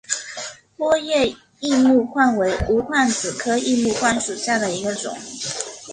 [0.77, 1.27] 波叶
[1.59, 5.15] 异木患为无患子科异木患属下的一个种。